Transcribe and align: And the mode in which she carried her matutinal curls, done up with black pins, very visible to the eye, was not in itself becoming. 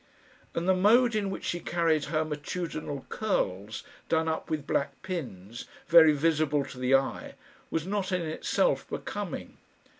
And 0.55 0.67
the 0.67 0.73
mode 0.73 1.13
in 1.13 1.29
which 1.29 1.43
she 1.43 1.59
carried 1.59 2.05
her 2.05 2.25
matutinal 2.25 3.05
curls, 3.09 3.83
done 4.09 4.27
up 4.27 4.49
with 4.49 4.65
black 4.65 4.99
pins, 5.03 5.65
very 5.87 6.11
visible 6.13 6.65
to 6.65 6.79
the 6.79 6.95
eye, 6.95 7.35
was 7.69 7.85
not 7.85 8.11
in 8.11 8.23
itself 8.23 8.89
becoming. 8.89 9.59